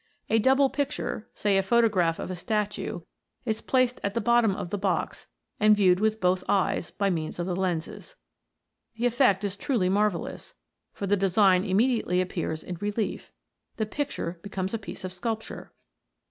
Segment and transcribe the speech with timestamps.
[0.31, 3.01] A double picture, say a photo graph of a statue,
[3.45, 5.27] is placed at the bottom of the box,
[5.59, 8.15] and viewed with both eyes, by means of the lenses.
[8.95, 10.55] The effect is truly marvellous,
[10.91, 13.31] for the de sign immediately appears in relief
[13.77, 15.71] the picture becomes a piece of sculpture